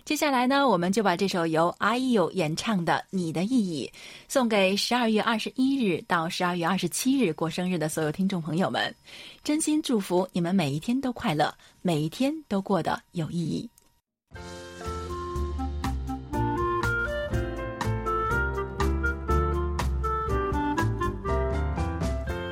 [0.05, 3.89] 接下来呢，我们就把这首由 IU 演唱的《你的意义》
[4.27, 8.93] 送给十二月二十一日到十二月二十七日过生日的所有听众朋友们，
[9.43, 13.69] 真心祝福你们每一天都快乐，每一天都过得有意义。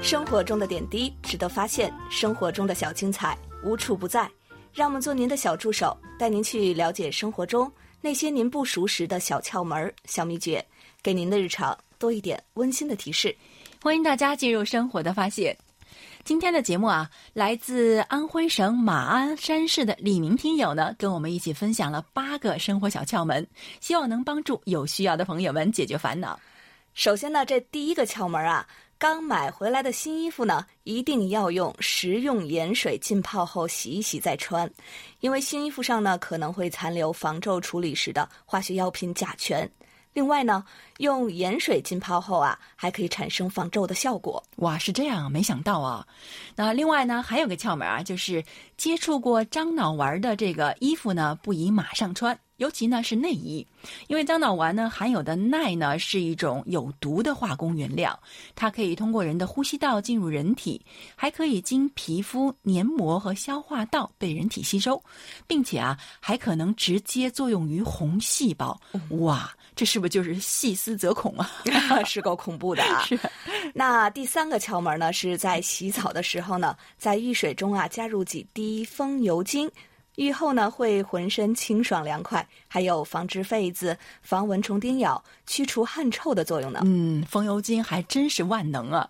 [0.02, 4.30] 生活中的点滴值得发现，生活中的小精彩无处不在。
[4.74, 10.66] 让我们做您的小助手，带您去了解生活中那些您不熟识的小窍门、小秘诀，
[11.04, 13.36] 给您的日常多一点温馨的提示。
[13.80, 15.56] 欢迎大家进入生活的发现。
[16.24, 23.48] 今天的节目啊，来自安徽省马鞍山市的李明听友呢，跟我们一起分享了八个生活小窍门，
[23.80, 26.40] 希望能帮助有需要的朋友们解决烦恼。
[26.96, 28.66] 首先呢，这第一个窍门啊。
[29.02, 34.72] 刚买回来的新衣服呢，一定要用食用盐水浸泡后洗一洗再穿，
[35.22, 39.68] 因为新衣服上呢可能会残留防皱处理时的化学药品甲醛。
[40.14, 40.64] 另外呢，
[40.98, 44.44] 用盐水浸泡后啊，还可以产生防皱的效果。
[44.58, 46.06] 哇，是这样，没想到啊。
[46.56, 48.44] 那另外呢，还有个窍门啊，就是
[48.78, 52.38] 接触过樟脑丸的这个衣服呢，不宜马上穿。
[52.58, 53.66] 尤其呢是内衣，
[54.08, 58.20] 因为樟脑丸呢含有的氖呢是一种有毒的化工原料，
[58.54, 60.80] 它可以通过人的呼吸道进入人体，
[61.16, 65.04] 还可以经皮肤黏膜和消化道被人体吸收，
[65.48, 68.80] 并且啊还可能直接作用于红细胞。
[69.10, 71.50] 哇，这是不是就是细思则恐啊？
[72.06, 73.04] 是够恐怖的啊！
[73.08, 73.20] 是。
[73.74, 79.72] 那第三个窍门呢，是在洗澡的时候呢，在浴水中啊加入几滴风油精。
[80.18, 86.82] 浴后呢，会浑身清爽凉快，还有防治痱子、防蚊虫叮咬、驱除汗臭的作用呢。
[86.84, 89.10] 嗯，风油精还真是万能啊！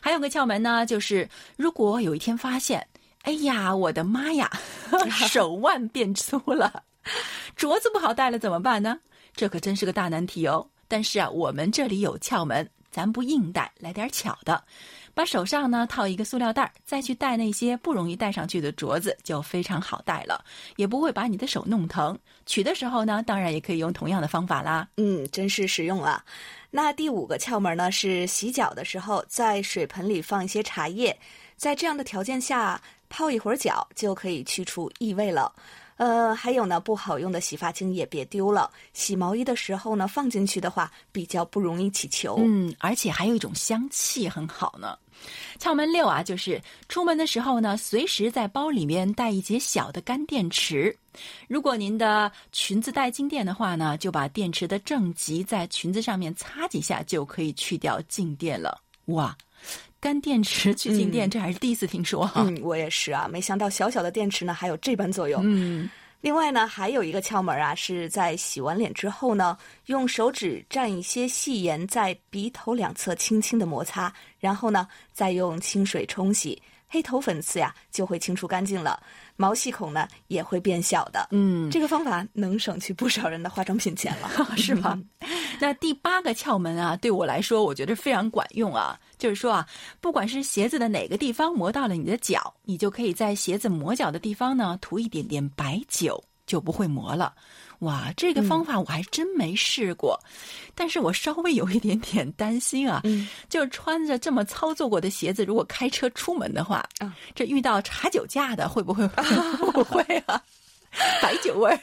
[0.00, 2.84] 还有个窍门呢，就是如果有一天发现，
[3.22, 4.50] 哎呀，我的妈呀，
[5.28, 6.82] 手腕变粗了，
[7.54, 8.98] 镯子不好戴了，怎么办呢？
[9.38, 10.66] 这可真是个大难题哦。
[10.88, 14.60] 但是啊，我们这里有窍门，咱不硬戴，来点巧的。
[15.14, 22.18] 把手上呢套一个塑料袋儿，再去戴那些不容易戴上去的镯子，就非常好戴了，也不会把你的手弄疼。
[22.46, 24.88] 取的时候呢，当然也可以用同样的方法啦。
[24.96, 26.24] 嗯，真是实用啊。
[26.68, 31.16] 那第五个窍门呢是洗脚的时候，在水盆里放一些茶叶，
[31.56, 35.52] 在这样的条件下泡一会儿脚，就可以去除异味了。
[35.98, 38.70] 呃，还有呢，不好用的洗发精也别丢了。
[38.92, 42.36] 洗毛衣的时候呢，放进去的话比较不容易起球。
[42.38, 44.96] 嗯，而且还有一种香气很好呢。
[45.58, 50.96] 窍门六啊，就是出门的时候呢，随时在包里面带一节小的干电池。
[51.48, 58.80] 如果您的裙子带静电的话呢，就把电池的正极在裙子上面擦几下，就可以去掉静电了。
[59.06, 59.36] 哇！
[60.00, 62.44] 干电池去静电，这还是第一次听说哈。
[62.46, 65.42] 嗯，我也是啊，没想到小小的电池呢还有这般作用。
[65.44, 79.00] 嗯，另外呢，还有一个窍门啊，是在洗完脸之后呢，用手指蘸一些细盐，在鼻头两侧轻轻的摩擦，然后呢，再用清水冲洗，黑头粉刺呀就会清除干净了。
[79.36, 85.00] 毛细孔呢也会变小的，嗯，这个方法能省去不少人的化妆品钱了， 是吗？
[85.60, 88.98] 那第八个窍门啊，对我来说，我觉得非常管用啊。
[89.16, 89.66] 就是说啊，
[90.00, 97.34] 不管是鞋子的哪个地方磨到了你的脚，你就可以在鞋子磨脚的地方呢涂一点点白酒，就不会磨了。
[97.80, 100.18] 哇，这个方法我还真没试过，
[100.74, 103.02] 但是我稍微有一点点担心啊，
[103.48, 106.84] 就是穿着这么操作过的鞋子，如果开车出门的话，
[107.34, 109.06] 这遇到查酒驾的会不会
[109.72, 110.42] 不会啊？
[111.22, 111.78] 白酒味儿，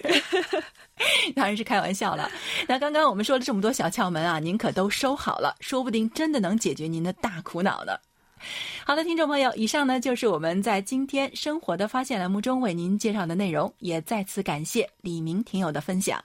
[1.36, 2.30] 当然是开玩笑了。
[2.68, 7.94] 那刚刚我们说了这么多小窍门啊，您可都收好了，说不定真的能解决您的大苦恼呢。
[8.86, 16.24] 好的，听众朋友，以上呢就是我们在今天《生活的发现》栏目中为您介绍的内容，也再次感谢李明听友的分享。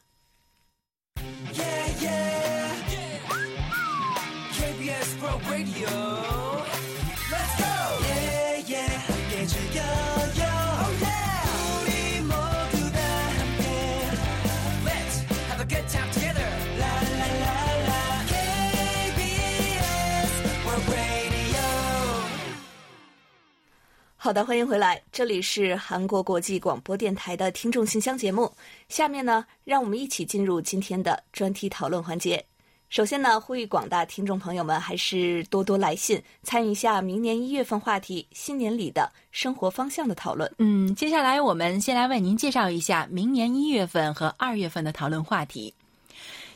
[24.22, 28.52] 好的，欢迎回来，这里是韩国国际广播电台的听众信箱节目。
[28.90, 32.44] 下面呢，让我们一起进入今天的专题讨论环节。
[32.90, 40.52] 首先呢，呼吁广大听众朋友们还是多多来信，参与一下明年一月份话题“新年里的生活方向”的讨论。
[40.58, 45.72] 嗯，接下来我们先来为您介绍一下明年一月份和二月份的讨论话题。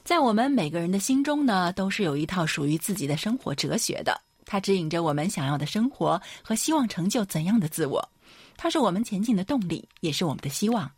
[0.04, 4.20] 在我们每个人的心中呢，都是有一套属于自己的生活哲学的。
[4.54, 8.08] 它指引着我们想要的生活和希望成就怎样的自我，
[8.56, 10.88] 它是我们前进的动力，也是我们的希望。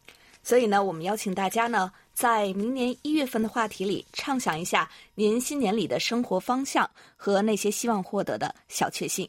[0.43, 9.27] 所以呢，我们邀请大家呢，在明年一月份的话题里，畅想一下您新年里的生活方向和那些希望获得的小确幸。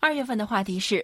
[0.00, 1.02] 二月份的话题是：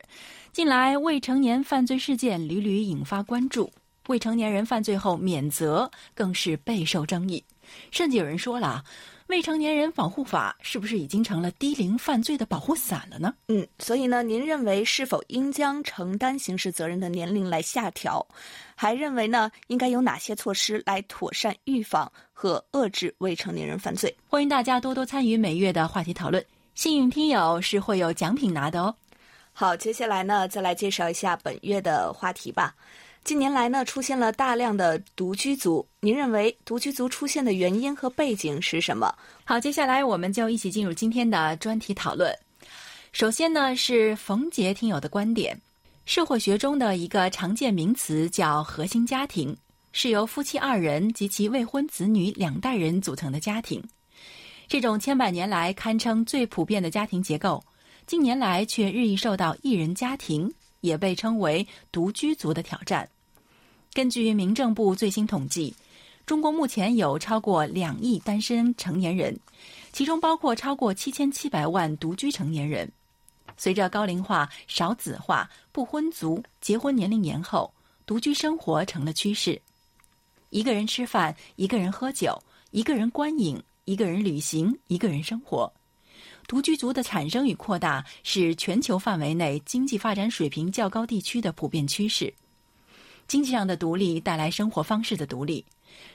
[0.52, 3.72] 近来未成年犯罪事件屡屡引发关注，
[4.10, 7.44] 未成年人犯罪后免责更是备受争议，
[7.92, 8.82] 甚至有人说了。
[9.28, 13.32] 未成年人保护法是不是已经成了低龄犯罪的保护伞了呢？
[13.46, 18.26] 嗯，所以呢，您认为是否应将承担刑事责任的年龄来下调？
[18.74, 24.12] 还认为呢，应该有哪些措施来妥善预防和遏制未成年人犯罪？
[24.26, 26.44] 欢迎大家多多参与每月的话题讨论，
[26.74, 28.92] 幸运听友是会有奖品拿的哦。
[29.52, 32.74] 好，接下来呢，再来介绍一下本月的话题吧。
[33.22, 35.87] 近年来呢，出现了大量的独居族。
[36.00, 39.14] 您认为独居族出现的原因和背景是什么？
[39.44, 42.35] 好，接下来我们就一起进入今天的专题讨论。
[43.12, 45.56] 首先呢，是冯杰听友的观点：
[46.06, 49.56] 社会学中的一个常见名词叫核心家庭，
[49.92, 53.83] 是由夫妻二人及其未婚子女两代人组成的家庭。
[54.66, 57.62] 这种千百年来堪称最普遍的家庭结构，
[58.06, 60.52] 近年来却日益受到一人家庭。
[60.80, 63.08] 也被称为独居族的挑战。
[63.92, 65.74] 根据民政部最新统计，
[66.24, 69.36] 中国目前有超过两亿单身成年人，
[69.92, 72.90] 其中包括超过七千七百万独居成年人。
[73.56, 77.72] 随着高龄化、少子化、不婚族结婚年龄延后，
[78.06, 79.60] 独居生活成了趋势。
[80.50, 82.40] 一个人吃饭，一个人喝酒，
[82.70, 85.70] 一个人观影，一个人旅行，一个人生活。
[86.51, 92.34] 独居族的产生与扩大是全球范围内经济发展水平较高地区的普遍趋势。
[93.28, 95.64] 经济上的独立带来生活方式的独立，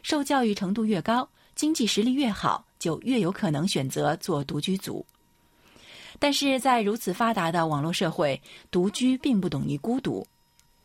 [0.03, 1.25] 受教育程度越高，
[1.55, 5.05] 经济实力越好，就越有可能选择做独居族。
[6.19, 10.27] 但是在如此发达的网络社会，独居并不等于孤独。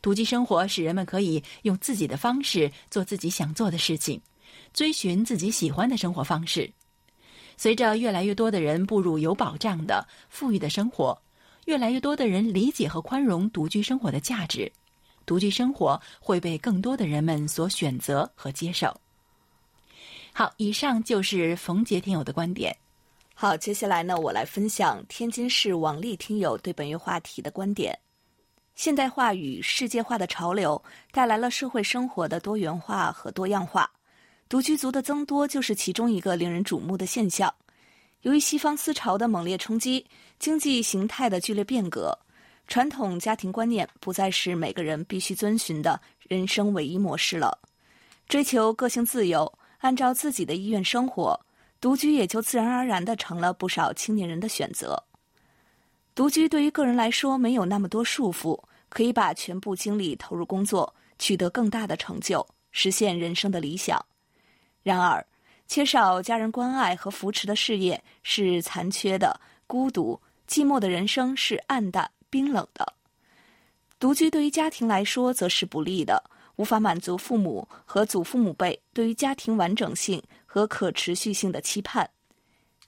[0.00, 4.20] 独居生活使人们可以用自己的方式做自己想做的事情，
[4.72, 6.70] 追寻自己喜欢的生活方式。
[7.60, 11.20] 随着越来越多的人步入有保障的富裕的生活，
[11.66, 14.72] 越来越多的人理解和宽容独居生活的价值，
[15.26, 18.98] 独居生活会被更多的人们所选择和接受。
[20.32, 22.74] 好，以上就是冯杰听友的观点。
[23.34, 27.98] 好，接下来呢，我来分享天津市王丽听友对本月话题的观点。
[28.74, 30.82] 现代化与世界化的潮流
[31.12, 33.90] 带来了社会生活的多元化和多样化，
[34.50, 37.54] 独居族的增多就是其中一个令人瞩目的现象。
[38.22, 40.04] 由于西方思潮的猛烈冲击，
[40.40, 42.12] 经济形态的剧烈变革，
[42.66, 47.56] 传统家庭观念不再是每个人必须遵循的人生唯一模式了。
[48.28, 51.38] 追求个性自由，按照自己的意愿生活，
[51.80, 55.00] 独居也就自然而然的成了不少青年人的选择。
[56.12, 64.04] 独居对于个人来说没有那么多束缚，可以把全部精力投入工作，取得更大的成就，实现人生的理想。
[64.82, 65.24] 然而，
[65.68, 72.94] 缺少家人关爱和扶持的事业是残缺的、孤独、寂寞的人生是暗淡、冰冷的。
[73.98, 76.22] 独居对于家庭来说则是不利的，
[76.56, 82.08] 无法满足父母和祖父母辈对于家庭完整性和可持续性的期盼。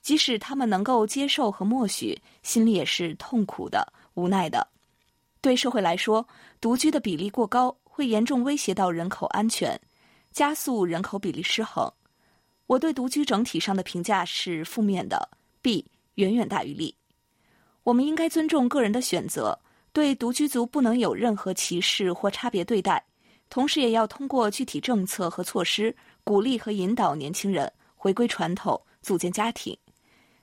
[0.01, 4.67] 即使他们能够接受和默许，心里也是痛苦的、无奈的。
[5.39, 6.27] 对社会来说，
[6.59, 9.79] 独居的比例过高，会严重威胁到人口安全，
[10.33, 11.89] 加速人口比例失衡。
[12.65, 15.29] 我对独居整体上的评价是负面的，
[15.61, 16.93] 弊远远大于利。
[17.83, 19.57] 我们应该尊重个人的选择，
[19.91, 23.03] 对独居族不能有任何歧视或差别对待，
[23.49, 29.77] 同时也要通过具体政策和措施，鼓励和引导年轻人回归传统，组建家庭。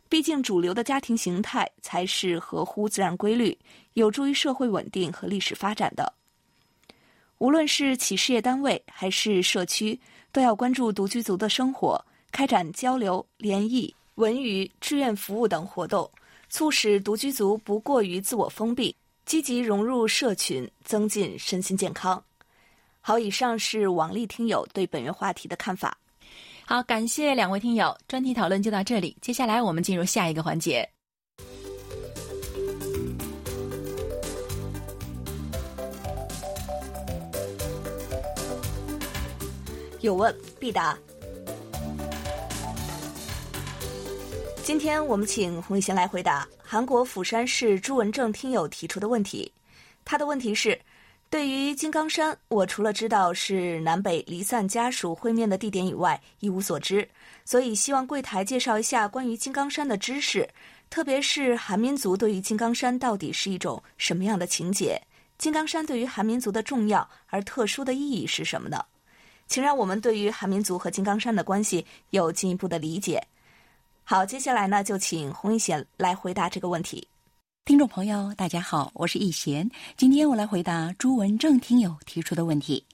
[0.09, 3.57] 毕竟，主流的家庭形态才是合乎自然规律、
[3.95, 6.13] 有助于社会稳定和历史发展的。
[7.41, 9.99] 无论是企事业单位还是社区，
[10.31, 11.99] 都要关注独居族的生活，
[12.31, 16.09] 开展交流、联谊、文娱、志愿服务等活动，
[16.51, 22.23] 促使独居族不过于自我封闭，积极融入社群，增进身心健康。
[23.01, 25.97] 好，以上是王丽听友对本月话题的看法。
[26.67, 29.17] 好，感谢两位听友，专题讨论就到这里。
[29.23, 30.87] 接下来我们进入下一个环节。
[40.01, 40.97] 有问必答。
[44.63, 49.51] 今天我们请洪雨贤来回答韩国釜山市朱文正听友提出的问题。
[50.05, 50.79] 他的问题是。
[51.29, 57.09] 对于金刚山，我除了知道是南北离散家属会面的地点以外，一无所知。
[57.45, 60.49] 所以希望柜台介绍一下关于金刚山的知识，
[60.91, 65.01] 特别是韩民族对于金刚山到底是一种什么样的情节？
[65.39, 68.85] 金刚山对于韩民族的重要而特殊的意义是什么呢？
[69.51, 73.21] 请让我们对于韩民族和金刚山的关系有进一步的理解。
[74.05, 77.09] 好，接下来呢，就请洪一贤来回答这个问题。
[77.65, 79.69] 听众朋友，大家好，我是易贤。
[79.97, 82.85] 今天我来回答朱文正听友提出的问题。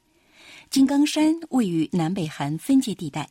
[0.71, 3.29] 金刚山位于南北韩分界地带，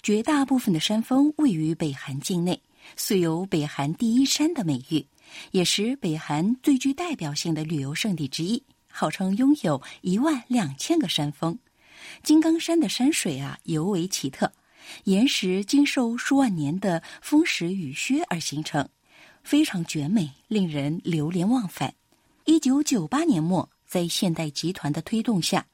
[0.00, 2.62] 绝大部分的山峰位于北韩境内，
[2.96, 5.04] 素有“北韩第一山”的美誉，
[5.50, 11.58] 也是北韩最具代表性的旅游胜地之一，号称拥有一万两千个山峰。
[12.22, 14.52] 金刚山的山水啊尤为奇特，
[15.04, 18.88] 岩石经受数万年的风蚀雨削而形成。
[19.42, 21.94] 非常绝美，令人流连忘返。
[22.44, 25.64] 一九九八年末，在现代集团的推动下，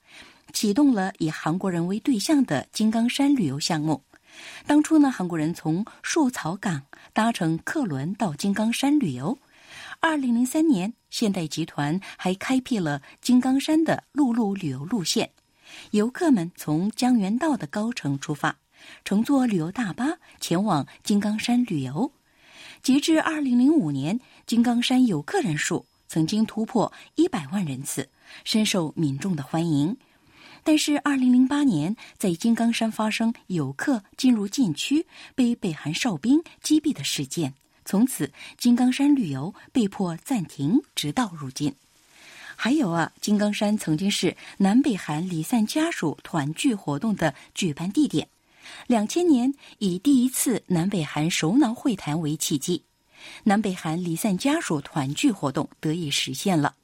[0.52, 4.02] 启动了以韩国人为对象的金刚山旅游项目。
[4.66, 6.82] 当初呢，韩国人从树草港
[7.12, 9.36] 搭乘客轮到金刚山旅游。
[10.00, 15.30] 二零零三年，现代集团还开辟了金刚山的陆路旅游路线，
[15.90, 18.56] 游客们从江原道的高城出发，
[19.04, 22.10] 乘坐旅游大巴前往金刚山旅游。
[22.82, 28.08] 截至二零零五年，金刚山游客人数曾经突破一百万人次，
[28.44, 29.96] 深受民众的欢迎。
[30.62, 37.52] 但是，二零零八年在金刚山发生游客进入禁区被北韩哨兵击毙的事件，
[37.84, 41.74] 从此金刚山旅游被迫暂停，直到如今。
[42.56, 48.28] 还有啊，金刚山曾经是南北韩离散家属团聚活动的举办地点。
[48.86, 52.82] 两千年以第一次南北韩首脑会谈为契机，
[53.44, 56.74] 南北韩离散家属团聚活动得以实现了。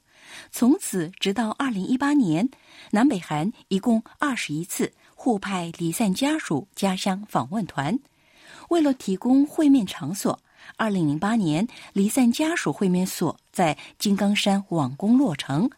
[0.51, 2.49] 从此直到二零一八年，
[2.91, 7.99] 南北韩一共二十一次互派离散家属家乡访问团。
[8.69, 10.39] 为了提供会面场所，
[10.77, 15.69] 二零零八年离散家属会面所在金刚山网工落成。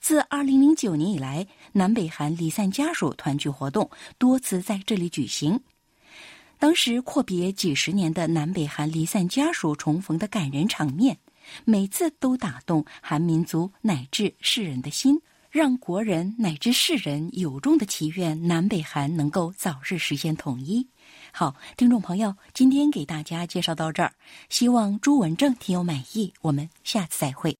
[0.00, 5.60] 自2009年以来，南北韩离散家属团聚活动多次在这里举行。
[6.58, 11.18] 当时阔别几十年的南北韩离散家属重逢的感人场面，
[11.64, 15.20] 每次都打动韩民族乃至世人的心，
[15.50, 20.86] 让国人乃至世人由衷的祈愿南北韩能够早日实现统一。
[21.36, 24.12] 好，听众朋友，今天给大家介绍到这儿，
[24.50, 26.32] 希望朱文正听友满意。
[26.42, 27.58] 我们下次再会。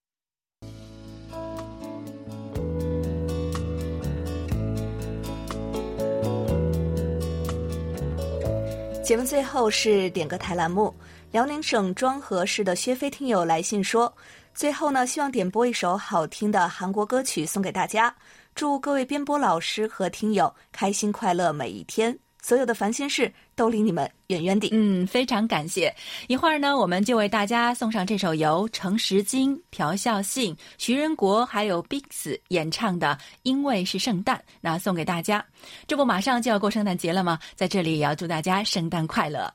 [9.02, 10.94] 节目最后是点歌台栏目，
[11.32, 14.14] 辽宁省庄河市的薛飞听友来信说，
[14.54, 18.14] 最后呢，希望点播一首好听的韩国歌曲送给大家，
[18.54, 22.16] 祝各位编播老师和听友开心快乐每一天。
[22.40, 24.68] 所有的烦心事都离你们远远的。
[24.72, 25.94] 嗯，非常感谢。
[26.28, 35.44] 一会儿呢，我们就为大家送上这首由程时金、朴孝信、徐仁国还有 Bix 演唱的《因为是圣诞》，那送给大家。
[35.86, 37.38] 这不马上就要过圣诞节了吗？
[37.54, 39.52] 在这里也要祝大家圣诞快乐。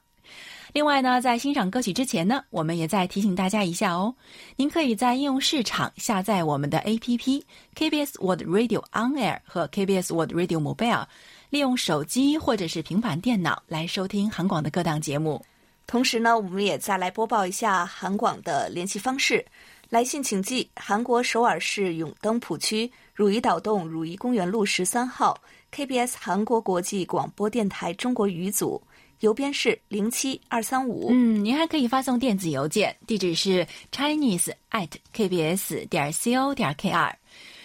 [0.72, 4.14] 另外呢，在欣赏歌曲之前呢，我们也再提醒大家一下哦，
[4.56, 7.42] 您可以在应用市场下载我们的 APP
[7.76, 11.08] KBS World Radio On Air 和 KBS World Radio Mobile。
[11.50, 15.44] 利用手机或者是平板电脑来收听韩广的各档节目。
[15.88, 19.44] 同时呢，我们也再来播报一下韩广的联系方式：
[19.90, 25.36] 来信请寄韩国首尔市永登浦区汝矣岛洞汝矣公园路十三号
[25.74, 28.80] KBS 韩国国际广播电台中国语组，
[29.22, 31.08] 邮编是零七二三五。
[31.10, 37.12] 嗯，您还可以发送电子邮件，地址是 chinese at kbs 点 co 点 kr。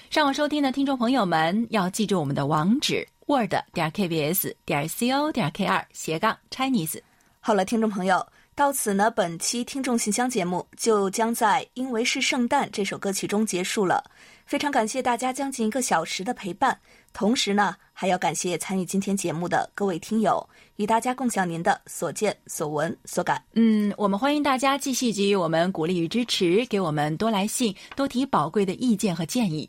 [0.09, 3.07] 上网收听的听众朋友们要记住我们的网址。
[3.27, 7.01] Word 点 kbs 点 co 点 kr 斜杠 Chinese。
[7.41, 14.03] 好了，听众朋友，到此呢，本期听众信箱节目就将在《因为是圣诞》这首歌曲中结束了。
[14.47, 16.79] 非常感谢大家将近一个小时的陪伴，
[17.13, 20.47] 同时呢，还要感谢参与今天节目的各位听友，
[20.77, 23.43] 与大家共享您的所见所闻所感。
[23.55, 29.69] 嗯，我们欢迎大家继续给予我们鼓励与支持，给我们多来信，多提宝贵的意见和建议。